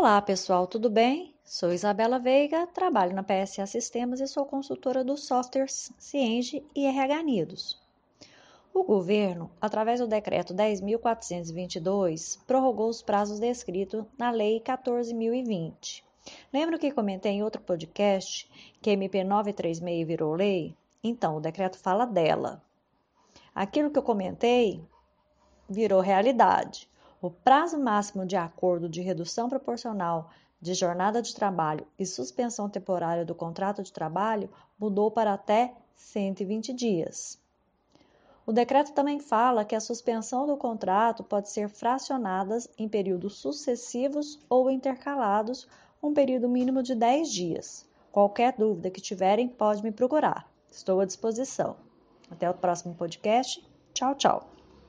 Olá, 0.00 0.22
pessoal, 0.22 0.64
tudo 0.64 0.88
bem? 0.88 1.34
Sou 1.44 1.72
Isabela 1.72 2.20
Veiga, 2.20 2.68
trabalho 2.68 3.16
na 3.16 3.24
PSA 3.24 3.66
Sistemas 3.66 4.20
e 4.20 4.28
sou 4.28 4.46
consultora 4.46 5.02
do 5.02 5.16
software 5.16 5.66
Cienge 5.68 6.64
e 6.72 6.86
RH 6.86 7.18
Unidos. 7.18 7.82
O 8.72 8.84
governo, 8.84 9.50
através 9.60 9.98
do 9.98 10.06
decreto 10.06 10.54
10.422, 10.54 12.38
prorrogou 12.46 12.88
os 12.88 13.02
prazos 13.02 13.40
descritos 13.40 14.04
na 14.16 14.30
Lei 14.30 14.60
14.020. 14.60 16.04
Lembro 16.52 16.78
que 16.78 16.92
comentei 16.92 17.32
em 17.32 17.42
outro 17.42 17.60
podcast 17.60 18.48
que 18.80 18.90
MP 18.90 19.24
936 19.24 20.06
virou 20.06 20.36
lei? 20.36 20.76
Então, 21.02 21.38
o 21.38 21.40
decreto 21.40 21.76
fala 21.76 22.06
dela. 22.06 22.62
Aquilo 23.52 23.90
que 23.90 23.98
eu 23.98 24.04
comentei 24.04 24.80
virou 25.68 26.00
realidade. 26.00 26.88
O 27.20 27.30
prazo 27.30 27.78
máximo 27.78 28.24
de 28.24 28.36
acordo 28.36 28.88
de 28.88 29.00
redução 29.00 29.48
proporcional 29.48 30.30
de 30.60 30.74
jornada 30.74 31.20
de 31.20 31.34
trabalho 31.34 31.86
e 31.98 32.06
suspensão 32.06 32.68
temporária 32.68 33.24
do 33.24 33.34
contrato 33.34 33.82
de 33.82 33.92
trabalho 33.92 34.48
mudou 34.78 35.10
para 35.10 35.32
até 35.32 35.74
120 35.96 36.72
dias. 36.72 37.38
O 38.46 38.52
decreto 38.52 38.92
também 38.92 39.20
fala 39.20 39.64
que 39.64 39.74
a 39.74 39.80
suspensão 39.80 40.46
do 40.46 40.56
contrato 40.56 41.22
pode 41.22 41.50
ser 41.50 41.68
fracionada 41.68 42.56
em 42.78 42.88
períodos 42.88 43.36
sucessivos 43.36 44.38
ou 44.48 44.70
intercalados, 44.70 45.68
um 46.02 46.14
período 46.14 46.48
mínimo 46.48 46.82
de 46.82 46.94
10 46.94 47.30
dias. 47.30 47.86
Qualquer 48.10 48.54
dúvida 48.56 48.90
que 48.90 49.00
tiverem, 49.00 49.48
pode 49.48 49.82
me 49.82 49.92
procurar. 49.92 50.50
Estou 50.70 51.00
à 51.00 51.04
disposição. 51.04 51.76
Até 52.30 52.48
o 52.48 52.54
próximo 52.54 52.94
podcast. 52.94 53.62
Tchau, 53.92 54.14
tchau. 54.14 54.57